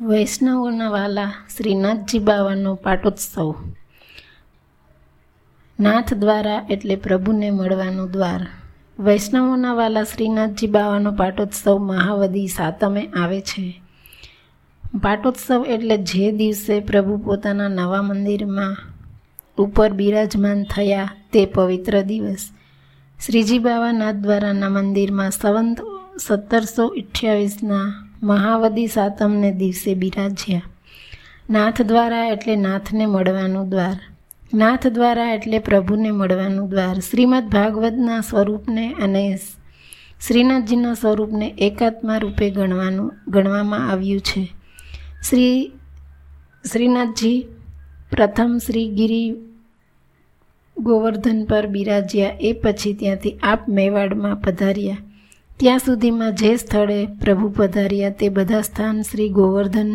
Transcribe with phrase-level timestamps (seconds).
[0.00, 3.54] વૈષ્ણવોના વાલા શ્રીનાથજી બાવાનો પાટોત્સવ.
[5.80, 8.46] નાથ દ્વારા એટલે પ્રભુને મળવાનું દ્વાર.
[8.98, 13.82] વૈષ્ણવોના વાલા શ્રીનાથજી બાવાનો પાટોત્સવ મહાવદી સાતમે આવે છે.
[15.02, 18.76] પાટોત્સવ એટલે જે દિવસે પ્રભુ પોતાના નવા મંદિરમાં
[19.62, 22.50] ઉપર બિરાજમાન થયા તે પવિત્ર દિવસ.
[23.26, 25.78] શ્રીજી બાવા નાથ દ્વારાના મંદિરમાં સંવંત
[26.18, 30.62] સત્તરસો અઠ્યાવીસના મહાવદી સાતમને દિવસે બિરાજ્યા.
[31.50, 33.96] નાથ દ્વારા એટલે નાથને મળવાનું દ્વાર.
[34.54, 36.98] નાથ દ્વારા એટલે પ્રભુને મળવાનું દ્વાર.
[36.98, 39.38] શ્રીમદ ભાગવતના સ્વરૂપને અને
[40.26, 44.48] શ્રીનાથજીના સ્વરૂપને એકાત્મા રૂપે ગણવાનું, ગણવામાં આવ્યું છે.
[45.28, 45.72] શ્રી,
[46.72, 47.46] શ્રીનાથજી
[48.10, 49.34] પ્રથમ શ્રી ગિરી
[50.76, 52.30] ગોવર્ધન પર બિરાજ્યા.
[52.40, 54.96] એ પછી ત્યાંથી આપ મેવાડમાં પધાર્યા.
[55.60, 59.90] ત્યાં સુધીમાં જે સ્થળે પ્રભુ પધાર્યા તે બધા સ્થાન શ્રી ગોવર્ધન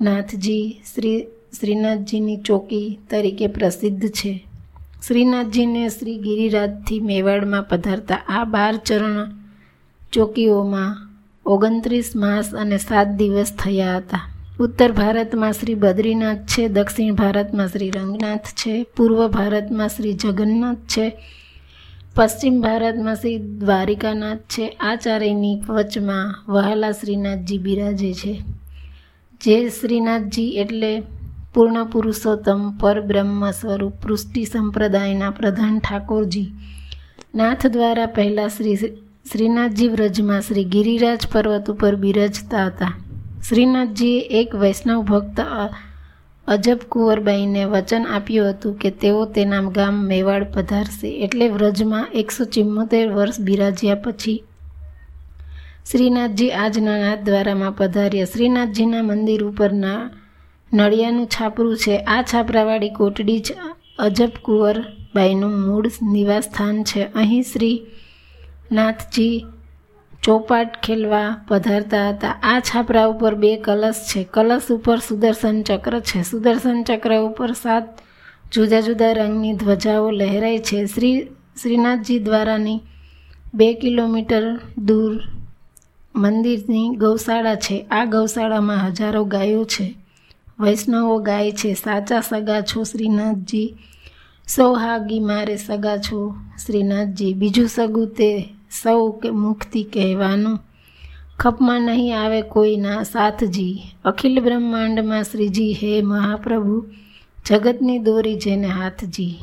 [0.00, 1.22] નાથજી શ્રી
[1.60, 4.46] શ્રીનાથજીની ચોકી તરીકે પ્રસિદ્ધ છે.
[5.06, 9.30] શ્રીનાથજીને શ્રી ગિરિરાજથી મેવાડમાં પધારતા આ બાર ચરણ
[10.12, 10.96] ચોકીઓમાં
[11.46, 14.20] ઓગણત્રીસ માસ અને સાત દિવસ થયા હતા.
[14.60, 21.12] ઉત્તર ભારતમાં શ્રી બદ્રીનાથ છે, દક્ષિણ ભારતમાં શ્રી રંગનાથ છે, પૂર્વ ભારતમાં શ્રી જગન્નાથ છે
[22.14, 24.68] પશ્ચિમ ભારતમાં શ્રી દ્વારિકાનાથ છે.
[24.68, 28.42] આ ચારેયની વચમાં વહાલા શ્રીનાથજી બિરાજે છે.
[29.40, 31.02] જે શ્રીનાથજી એટલે
[31.54, 36.52] પૂર્ણ પુરુષોત્તમ પરબ્રહ્મ સ્વરૂપ પૃષ્ટિ સંપ્રદાયના પ્રધાન ઠાકોરજી.
[37.34, 38.76] નાથ દ્વારા પહેલાં શ્રી
[39.32, 42.92] શ્રીનાથજી વ્રજમાં શ્રી ગિરિરાજ પર્વત ઉપર બિરાજતા હતા.
[43.48, 45.40] શ્રીનાથજીએ એક વૈષ્ણવ ભક્ત
[46.48, 53.12] અજબ કુંવરબાઈને વચન આપ્યું હતું કે તેઓ તેના ગામ મેવાડ પધારશે એટલે વ્રજમાં એકસો ચિમ્મોતેર
[53.12, 54.44] વર્ષ બિરાજ્યા પછી
[55.90, 58.24] શ્રીનાથજી આજના નાથ દ્વારામાં પધાર્યા.
[58.24, 60.10] શ્રીનાથજીના મંદિર ઉપરના
[60.72, 61.98] નળિયાનું છાપરું છે.
[61.98, 63.52] આ છાપરાવાળી કોટડી જ
[63.98, 67.02] અજબ કુંવરબાઈનું મૂળ નિવાસસ્થાન છે.
[67.04, 67.86] અહીં શ્રી
[68.72, 69.46] નાથજી
[70.22, 72.28] ચોપાટ ખેલવા પધારતા હતા.
[72.42, 74.26] આ છાપરા ઉપર બે કલશ છે.
[74.30, 76.22] કલશ ઉપર સુદર્શન ચક્ર છે.
[76.22, 77.98] સુદર્શન ચક્ર ઉપર સાત
[78.52, 80.86] જુદા જુદા રંગની ધ્વજાઓ લહેરાય છે.
[80.86, 81.26] શ્રી,
[81.62, 82.80] શ્રીનાથજી દ્વારાની
[83.54, 85.20] બે કિલોમીટર દૂર
[86.16, 87.86] મંદિરની ગૌશાળા છે.
[87.90, 89.94] આ ગૌશાળામાં હજારો ગાયો છે.
[90.60, 91.74] વૈષ્ણવો ગાય છે.
[91.74, 93.74] સાચા સગા છો શ્રીનાથજી.
[94.48, 96.34] સૌહાગી મારે સગા છો
[96.66, 97.34] શ્રીનાથજી.
[97.34, 98.48] બીજું સગું તે
[98.82, 100.58] સૌ કે મુખથી કહેવાનું.
[101.38, 103.82] ખપમાં નહીં આવે કોઈના સાથજી.
[104.04, 106.86] અખિલ બ્રહ્માંડમાં શ્રીજી હે મહાપ્રભુ.
[107.46, 109.38] જગતની દોરી જેને હાથજી.